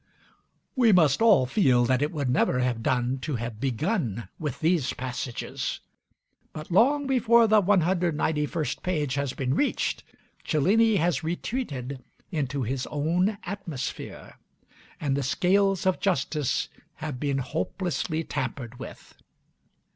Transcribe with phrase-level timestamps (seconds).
[0.75, 4.93] We must all feel that it would never have done to have begun with these
[4.93, 5.79] passages;
[6.53, 10.03] but long before the 191st page has been reached,
[10.43, 14.39] Cellini has retreated into his own atmosphere,
[14.99, 19.13] and the scales of justice have been hopelessly tampered with.